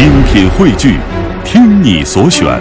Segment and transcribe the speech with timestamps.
[0.00, 0.98] 精品汇聚，
[1.44, 2.58] 听你所选，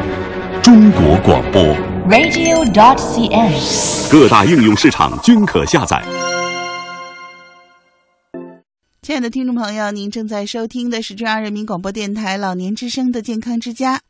[0.62, 1.64] 中国广播。
[2.10, 4.12] radio.dot.cn，。
[4.12, 6.04] 各大应用市场均可下载。
[9.02, 14.02] 亲爱的听众朋友，您正在收听的是中央人民广播电台老年之声的健康之家。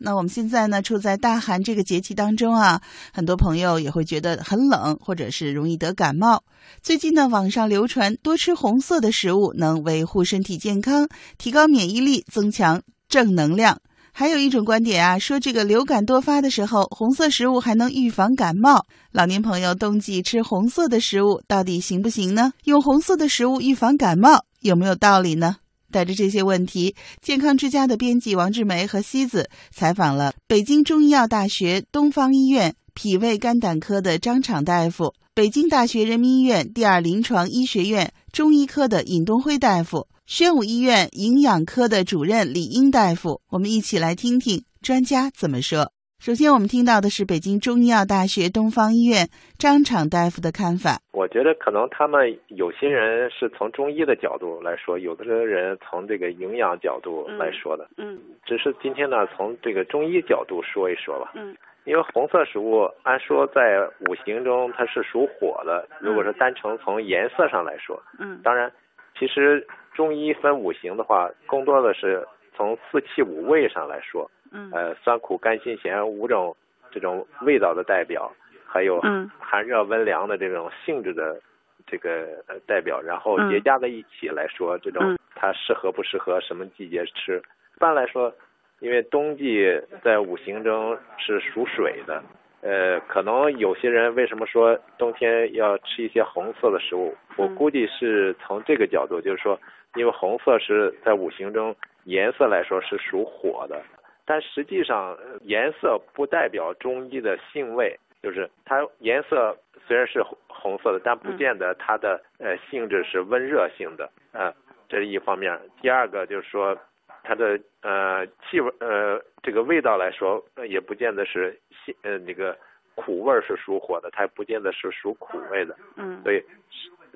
[0.00, 2.80] 那我们现在呢，处在大寒这个节气当中啊，
[3.12, 6.44] 很多朋友也会觉得很冷，或者是容易得感冒。
[6.82, 13.80] 最近呢，网上流传多吃红色的食物能维护身体健康，提高免疫力，增强正能量。
[14.12, 18.84] 还有一种观点啊，说这个流感多发的时候，红色食物还能预防感冒。
[19.12, 22.52] 老年朋友冬季吃红色的食物到底行不行呢？
[22.64, 25.56] 用红色的食物预防感冒有没有道理呢？
[25.90, 43.40] 带着这些问题，健康之家的编辑王志梅和西子采访了北京中医药大学东方医院脾胃肝胆科的张敞大夫，北京大学人民医院第二临床医学院中医科的尹东辉大夫，宣武医院营养科的主任李英大夫。
[43.48, 45.92] 我们一起来听听专家怎么说。
[46.20, 50.98] 首先，我们听到的是北京中医药大学东方医院张敞大夫的看法。
[51.12, 57.88] 我觉得可能他们有些人是从中医的角度来说，有的人从这个营养角度来说的。
[57.98, 61.30] 嗯只是今天呢，从这个中医角度说一说吧。
[61.36, 63.80] 嗯因为红色食物按说在
[64.10, 68.70] 五行中它是属火的，如果说单纯从颜色上来说，嗯当然，
[69.16, 76.56] 其实中医分五行的话，更多的是从四气五味上来说，嗯呃，酸苦甘辛咸五种
[76.90, 78.30] 这种味道的代表，
[78.66, 81.40] 还有嗯寒热温凉的这种性质的
[81.86, 87.40] 这个呃代表，然后嗯叠加在一起来说，这种嗯它适合不适合什么季节吃。
[87.76, 88.32] 一般来说，
[88.80, 89.66] 因为冬季
[90.02, 92.22] 在五行中是属水的，
[92.60, 97.14] 呃，可能有些人为什么说冬天要吃一些红色的食物？
[97.36, 99.58] 我嗯估计是从这个角度，就是说，
[99.94, 101.74] 因为红色是在五行中
[102.04, 103.80] 颜色来说是属火的，
[104.28, 114.52] 但实际上呃颜色不代表中医的性味，就是它颜色虽然是红红色的，但不嗯见得它的呃性质是温热性的，啊、
[114.86, 115.58] 这是一方面。
[115.80, 116.76] 第二个就是说，
[117.22, 122.54] 它的呃气味呃这个味道来说，呃也不见得是辛呃那个
[122.94, 125.74] 苦味儿是属火的，它也不见得是属苦味的。
[125.96, 126.44] 嗯所以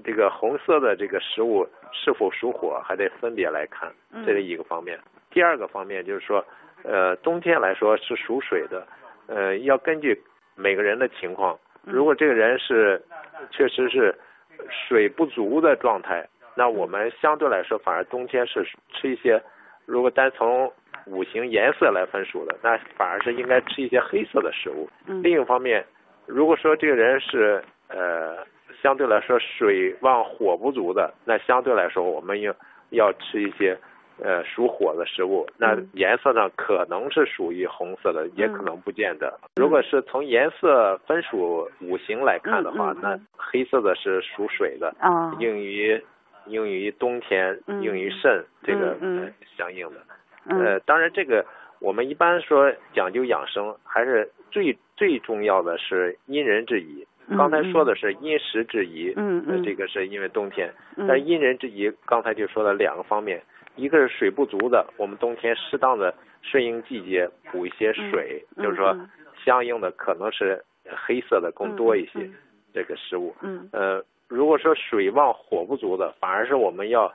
[0.03, 4.99] 这个红色的这个食物是否属火，还得分别来看，嗯这是一个方面。
[5.31, 6.45] 第二个方面就是说，
[6.85, 8.87] 呃，冬天来说是属水的，
[9.27, 10.21] 呃，要根据
[10.55, 13.03] 每个人的情况，嗯如果这个人是
[13.51, 14.15] 确实是
[14.71, 19.43] 水不足的状态，那我们相对来说反而冬天是吃一些，
[19.87, 20.73] 如果单从
[21.07, 24.89] 五行颜色来分属的，那反而是应该吃一些黑色的食物。
[25.07, 25.85] 嗯另一方面，
[26.27, 28.39] 如果说这个人是呃
[28.83, 32.55] 相对来说水旺火不足的，那相对来说我们要
[32.91, 33.77] 要吃一些
[34.21, 35.89] 呃属火的食物，那嗯。
[35.95, 38.53] 颜色呢可能是属于红色的，也嗯。
[38.53, 39.39] 可能不见得。
[39.57, 46.03] 如果是从颜色分属五行来看的话，那黑色的是属水的，啊应于
[46.47, 47.83] 应于冬天，嗯。
[47.83, 48.97] 应于肾这个、
[49.57, 49.97] 相应的。
[50.47, 50.61] 嗯。
[50.61, 51.45] 呃，当然这个
[51.81, 57.07] 我们一般说讲究养生，还是最最重要的是因人制宜。
[57.29, 59.45] 嗯刚才说的是因时制宜，呃嗯。
[59.47, 61.07] 嗯这个是因为冬天，嗯。
[61.07, 63.41] 但因人制宜，刚才就说了两个方面，
[63.77, 69.09] 一个是水不足的，我们冬天适当的顺应季节补一些水，嗯就是说嗯。
[69.45, 72.31] 相应的可能是黑色的更多一些、
[72.73, 73.35] 这个食物。
[73.43, 73.69] 嗯。
[73.73, 77.13] 呃，如果说水旺火不足的，反而是我们要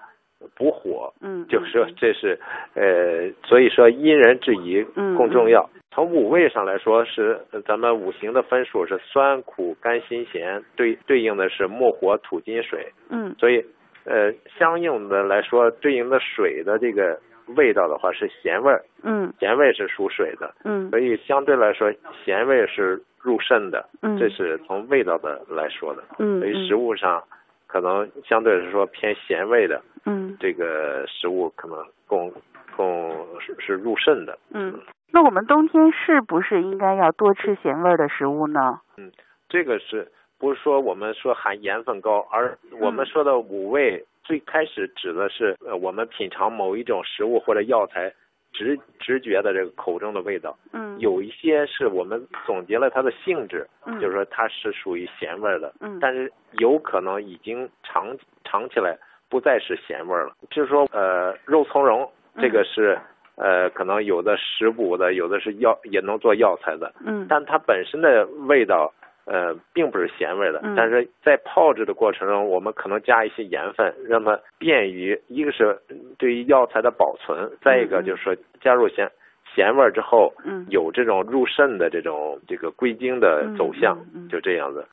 [0.53, 2.37] 补火，嗯就是说这是
[2.75, 5.69] 呃，所以说因人制宜嗯更重要。
[5.91, 13.33] 从五味上来说是，呃咱们五行的分数是酸苦甘辛咸，对对应的是木火土金水，嗯。
[13.39, 13.65] 所以
[14.07, 17.19] 呃相应的来说，对应的水的这个
[17.55, 26.03] 味道的话是咸味儿，嗯咸味是属水的，嗯所以相对来说咸味是入肾的，嗯这是从味道的来说的。
[26.19, 27.23] 嗯所以食物上
[27.67, 32.31] 可能相对来说偏咸味的嗯这个食物，可能更
[32.75, 34.37] 更是是入肾的。
[34.53, 34.79] 嗯，
[35.11, 38.79] 那我们冬天是不是应该要多吃咸味儿的食物呢？
[38.97, 39.11] 嗯
[39.49, 48.13] 这个是不是说我们说含盐分高，而我们嗯说的五味最开始指的是呃我们品尝某一种食物或者药材
[48.53, 50.57] 直直觉的这个口中的味道。
[50.73, 50.97] 嗯。
[50.99, 53.99] 有一些是我们总结了它的性质，嗯。
[53.99, 55.97] 就是说它是属于咸味儿的，嗯。
[55.99, 58.97] 但是有可能已经尝尝起来
[59.29, 60.33] 不再是咸味儿了。
[60.49, 62.97] 就是说，呃，肉苁蓉这个是、
[63.35, 67.25] 呃，可能有的食补的，有的是药也能做药材的，嗯。
[67.27, 68.93] 但它本身的味道
[69.27, 75.77] 呃，并不是咸味的，嗯但是在泡制的过程中，我们可能加一些盐分，让它便于一个是
[76.17, 79.11] 对于药材的保存，再一个就是说加入咸
[79.53, 84.87] 咸味儿之后，嗯有这种入肾的这种这个归经的走向，就这样子。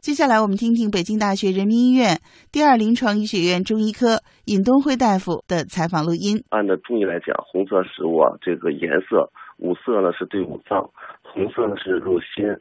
[0.00, 2.20] 接下来我们听听北京大学人民医院
[2.50, 6.40] 第二临床医学院中医科尹东辉大夫的采访录音。
[6.48, 10.88] 按照中医来讲，红色食物啊，这个颜色五色呢是对五脏，
[11.32, 12.56] 红色呢是入心。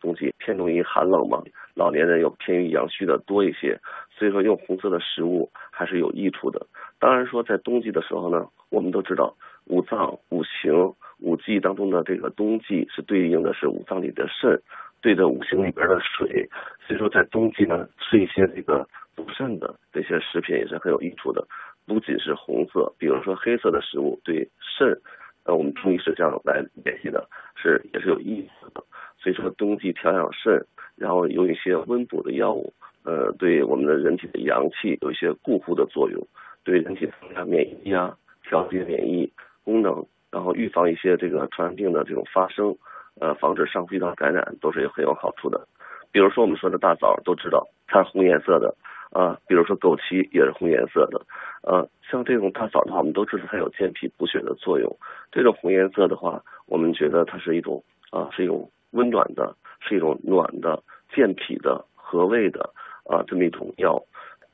[0.00, 1.42] 冬季偏重于寒冷嘛，
[1.74, 3.80] 老年人又偏于阳虚的多一些，
[4.10, 6.66] 所以说用红色的食物还是有益处的。
[6.98, 9.34] 当然说在冬季的时候呢，我们都知道
[9.64, 14.60] 五脏、五行、五季当中的这个冬季是对应的是五脏里的肾，
[15.00, 16.46] 对着五行里边的水，
[16.86, 18.86] 所以说在冬季呢吃一些这个
[19.16, 21.42] 补肾的这些食品也是很有益处的。
[21.86, 25.00] 不仅是红色，比如说黑色的食物对肾，
[25.44, 28.82] 呃，我们中医是这样来联系的，是也是有意思的。
[29.18, 30.64] 所以说冬季调养肾，
[30.96, 32.72] 然后有一些温补的药物，
[33.04, 36.26] 呃，对我们的人体的阳气有一些固护的作用，
[36.62, 39.30] 对人体增加免疫力啊，调节免疫
[39.64, 42.76] 功能，然后预防一些这个传染病的这种发生，
[43.20, 45.66] 呃，防止上呼吸道感染都是有很有好处的。
[46.12, 48.74] 比如说我们说的大枣都知道它是红颜色的
[49.14, 51.20] 啊，比如说枸杞也是红颜色的，
[51.62, 54.90] 呃，像这种大枣的话，我们都知道它有健脾补血的作用。
[55.30, 60.82] 这种红颜色的话，我们觉得它是一种啊，是一种温暖的，是一种暖的、
[61.14, 62.68] 健脾的、和胃的
[63.04, 64.02] 啊这么一种药。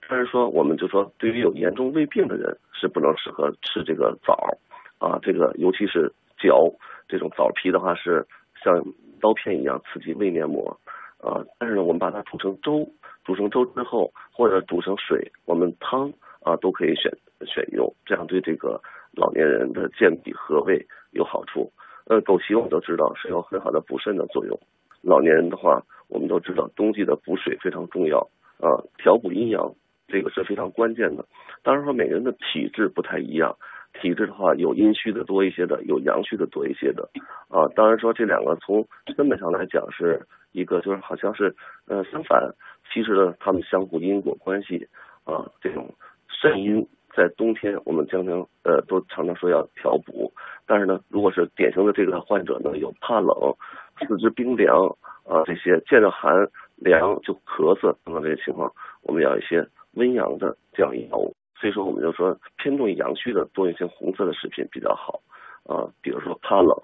[0.07, 4.35] 但是说，我们就说，对于有严重胃病的人是不能适合吃这个枣
[4.99, 6.71] 啊，这个尤其是嚼
[7.09, 8.27] 这种枣皮的话，是
[8.63, 8.85] 像
[9.23, 10.69] 刀片一样刺激胃黏膜
[11.19, 11.41] 啊。
[11.59, 12.87] 但是呢，我们把它煮成粥，
[13.31, 16.13] 煮成粥之后，或者煮成水，我们汤
[16.43, 17.09] 啊都可以选
[17.47, 18.83] 选用，这样对这个
[19.15, 21.71] 老年人的健脾和胃有好处。
[22.07, 24.59] 呃，枸杞我们都知道是有很好的补肾的作用。
[25.01, 28.19] 老年人的话，我们都知道冬季的补水非常重要
[28.59, 29.73] 啊，调补阴阳
[30.09, 31.25] 这个是非常关键的。
[31.63, 33.55] 当然说每个人的体质不太一样，
[34.03, 37.09] 体质的话有阴虚的多一些的，有阳虚的多一些的
[37.49, 37.69] 啊。
[37.77, 38.85] 当然说这两个从
[39.17, 41.55] 根本上来讲是一个就是好像是
[41.87, 42.43] 呃相反，
[42.93, 44.89] 其实呢他们相互因果关系
[45.25, 45.47] 啊。
[45.61, 45.95] 这种
[46.29, 50.33] 肾阴在冬天我们经常呃都常常说要调补，
[50.67, 53.55] 但是呢如果是典型的这个患者呢有怕冷、
[54.07, 54.77] 四肢冰凉
[55.25, 56.33] 啊这些见着寒
[56.77, 58.73] 凉就咳嗽等等这些情况，
[59.03, 61.35] 我们要一些温阳的这样药物。
[61.61, 65.21] 所以说我们就说偏重阳虚的多一些红色的食品比较好
[65.65, 66.75] 啊，比如说怕冷、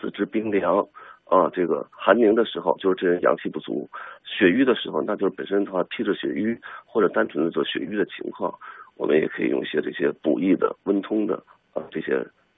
[0.00, 0.86] 四肢冰凉。
[1.28, 3.86] 啊，这个寒凝的时候，就是这人阳气不足；
[4.24, 8.58] 血瘀的时候，那就是本身的话体质血瘀或者单纯的做血瘀的情况，
[8.96, 11.36] 我们也可以用一些这些补益的、温通的
[11.74, 12.14] 啊这些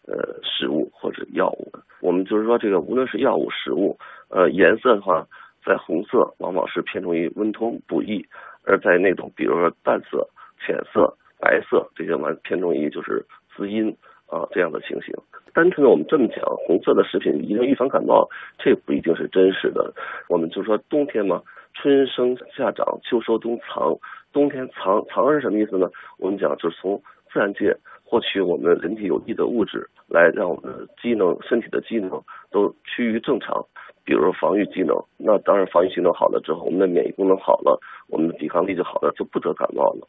[0.07, 1.73] 呃食物或者药物。
[2.01, 5.27] 我们就是说，这个无论是药物、食物，呃颜色的话，
[5.67, 8.25] 在红色往往是偏重于温通补益，
[8.65, 10.29] 而在那种比如说淡色、
[10.65, 13.27] 浅色、白色这些完偏重于就是
[13.57, 13.91] 滋阴
[14.29, 15.13] 啊这样的情形。
[15.55, 19.93] 单纯的我们这么讲，红色的食品一定预防感冒，这不一定是真实的。
[20.29, 21.43] 我们就说冬天嘛，
[21.75, 23.97] 春生夏长，秋收冬藏。
[24.33, 25.89] 冬天藏藏是什么意思呢？
[26.19, 27.01] 我们讲就是从
[27.33, 32.11] 自然界获取我们人体有益的物质，来让我们的机能、身体的机能
[32.51, 33.65] 都趋于正常。
[34.05, 40.07] 比如说防御机能，那当然防御机能好了之后，我们的免疫功能好了，我们的抵抗力就好了，就不得感冒了。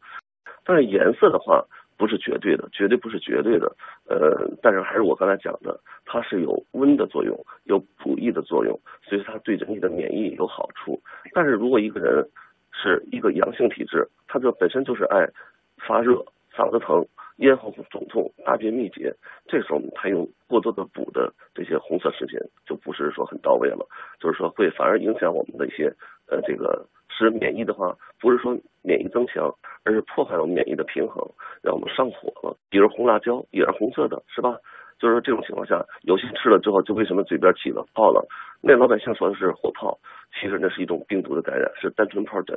[0.63, 1.65] 但是颜色的话，
[2.01, 3.71] 不是绝对的，绝对不是绝对的。
[4.09, 8.73] 呃，但是还是我刚才讲的，它是有温的作用，有补益的作用，
[9.03, 10.99] 所以它对人体的免疫有好处。
[11.31, 12.27] 但是如果一个人
[12.73, 15.29] 是一个阳性体质，他就本身就是爱
[15.77, 17.05] 发热、嗓子疼、
[17.37, 19.13] 咽喉肿痛、大便秘结，
[19.45, 23.85] 这时候他用过多的补的这些红色食品就不是说很到位了，
[24.19, 25.93] 就是说会反而影响我们的一些
[26.31, 26.83] 呃这个
[27.17, 29.53] 使免疫的话，不是说免疫增强，
[29.83, 31.23] 而是破坏我们免疫的平衡，
[31.61, 32.57] 让我们上火了。
[32.69, 34.55] 比如红辣椒也是红色的，是吧？
[34.99, 38.23] 就是说这种情况下，有些吃了之后就为什么嘴边起了泡了？
[38.61, 39.97] 那老百姓说的是火泡，
[40.39, 42.55] 其实那是一种病毒的感染，是单纯疱疹。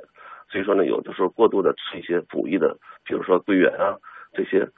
[0.50, 3.96] 所以说呢，有的时候过度的吃一些补益的，比如说桂圆啊
[4.34, 4.68] 这些，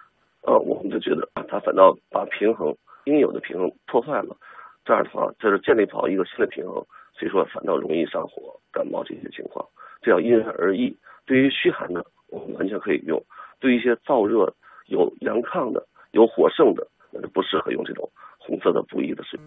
[0.43, 2.73] 呃，我们就觉得啊它反倒把平衡
[3.05, 4.37] 应有的平衡破坏了。
[4.85, 6.81] 这样的话，就是建立不好一个新的平衡，
[7.19, 9.67] 所以说反倒容易上火、感冒这些情况。
[10.03, 10.97] 这要因人而异。
[11.25, 13.19] 对于虚寒的，我们完全可以用；
[13.59, 14.55] 对于一些燥热、
[14.87, 18.09] 有阳亢的、有火盛的，那就不适合用这种
[18.39, 19.47] 红色的补益的食品。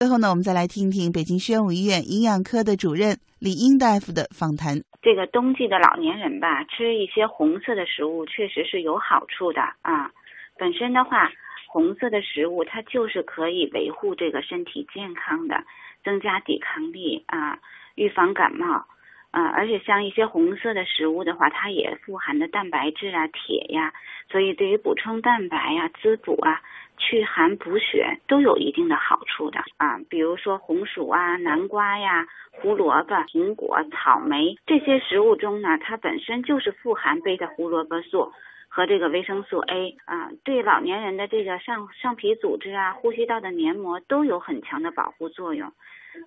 [0.00, 4.82] 最后呢，我们再来听听北京宣武医院营养科的主任李英大夫的访谈。
[5.00, 10.10] 这个冬季的老年人吧，吃一些红色的食物确实是有好处的啊。
[10.58, 11.30] 本身的话，
[11.72, 15.64] 红色的食物它就是可以维护这个身体健康的，
[16.04, 17.58] 增加抵抗力啊，
[17.94, 18.84] 预防感冒
[19.30, 19.42] 啊。
[19.54, 23.94] 而且像一些红色的食物的话，它也富含的蛋白质啊、铁呀，
[24.30, 26.60] 所以对于补充蛋白呀、滋补啊。
[26.98, 38.30] 祛寒补血都有一定的好处的啊，比如说红薯啊、南瓜呀、胡萝卜、苹果、草莓这些食物中呢，它本身就是富含贝塔胡萝卜素
[38.74, 45.70] 和这个维生素 A 啊，对老年人的这个上上皮组织啊、呼吸道的黏膜都有很强的保护作用，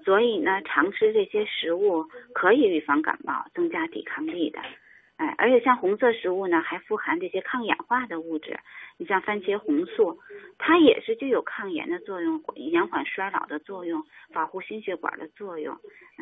[0.04, 2.04] 所以呢，常吃这些食物
[2.36, 4.60] 可以预防感冒、增加抵抗力的。
[5.18, 8.60] 哎，而且像红色食物呢，还富含这些抗氧化的物质。
[8.98, 10.18] 你像番茄红素，
[10.58, 15.78] 它也是具有抗炎的作用、延缓衰老的作用、保护心血管的作用。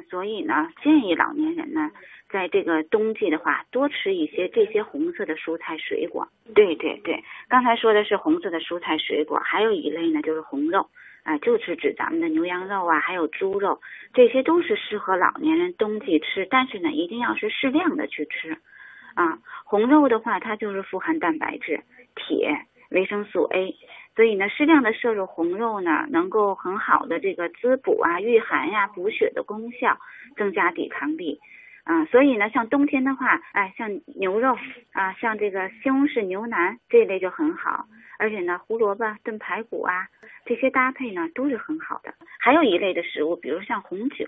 [0.10, 1.92] 所以呢，建议老年人呢，
[2.30, 6.27] 在这个冬季的话，多吃一些这些红色的蔬菜水果。
[6.56, 10.89] 对对对，刚才说的是红色的蔬菜水果，还有一类呢，就是红肉，
[11.24, 13.80] 啊，就是指咱们的牛羊肉啊，还有猪肉，
[14.15, 18.58] 这些都是适合老年人冬季吃，但是呢，一定要是适量的去吃。
[19.13, 21.84] 啊，红肉的话，它就是富含蛋白质、
[22.15, 23.75] 铁、维生素 A，
[24.15, 29.98] 所以呢，适量的摄入红肉呢，能够很好的这个滋补啊、御寒呀、补血的功效，
[30.38, 31.39] 增加抵抗力
[31.84, 32.05] 啊。
[32.05, 34.58] 所以呢，像冬天的话，哎，像牛肉
[34.91, 37.88] 啊，像这个西红柿牛腩这一类就很好，
[38.20, 40.08] 而且呢，胡萝卜炖排骨啊，
[40.46, 42.13] 这些搭配呢都是很好的。
[42.39, 44.25] 还有一类的食物，比如像红酒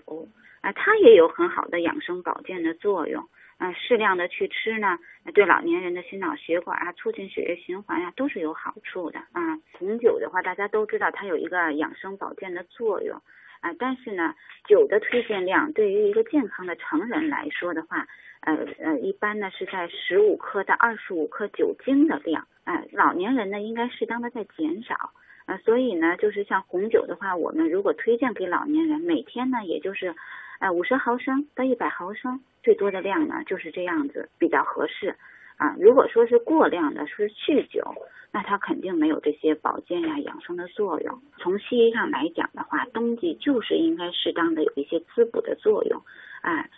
[0.62, 3.24] 啊，它也有很好的养生保健的作用。
[3.58, 4.98] 啊，适量的去吃呢，
[5.34, 9.58] 对老年人的心脑血管啊，促进血液循环呀，都是有好处的啊。
[9.72, 13.20] 红酒的话，大家都知道它有一个养生保健的作用
[13.60, 14.34] 啊，但是呢，
[14.68, 18.06] 酒的推荐量对于一个健康的成人来说的话，
[18.40, 25.12] 呃呃，一般呢是在十五克到二十五克酒精的量啊，老年人呢应该适当的在减少
[25.46, 30.14] 啊，所以呢，就是像红酒的话，我们如果推荐给老年人，每天呢也就是。
[30.58, 35.14] 哎，五十毫升到一百毫升，最多的量呢就是这样子比较合适
[35.58, 35.76] 啊。
[35.78, 37.94] 如果说是过量的，是酗酒，
[38.32, 41.20] 那它肯定没有这些保健呀、养生的作用。
[41.36, 46.00] 从西医上来讲的话，冬季就是应该适当的有一些滋补的作用，
[46.40, 46.70] 哎，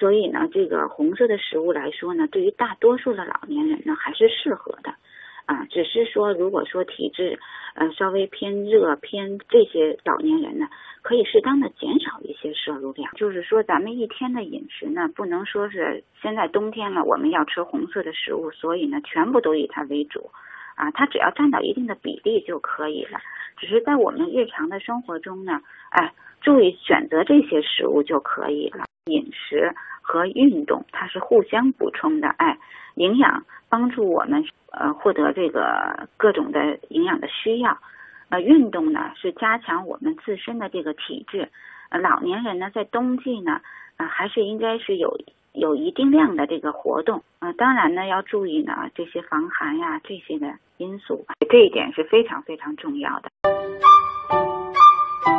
[0.00, 4.92] 所以呢，这个红色的食物来说呢，对于大多数的老年人呢还是适合的。
[5.46, 7.38] 啊，只是说，如果说体质
[7.74, 10.68] 呃稍微偏热偏这些老年人呢，
[11.02, 13.12] 可以适当的减少一些摄入量。
[13.14, 20.30] 就是说，咱们一天的饮食呢，不能说是现在冬天了，我们要吃红色的食物，所以呢，全部都以它为主。
[20.74, 23.18] 啊，它只要占到一定的比例就可以了。
[23.58, 28.84] 只是在我们日常的生活中呢，哎，注意选择这些食物就可以了。
[29.06, 32.58] 饮食和运动它是互相补充的，哎，
[32.96, 34.44] 营养帮助我们。
[34.74, 37.76] 呃，获得这个各种的营养的需要，
[38.30, 41.50] 呃，运动呢是加强我们自身的这个体质。
[41.90, 43.60] 呃，老年人呢在冬季呢，
[43.98, 45.18] 呃，还是应该是有
[45.52, 47.22] 有一定量的这个活动。
[47.40, 53.51] 呃，当然呢要注意呢这些防寒呀这些的因素，这一点是非常非常重要的。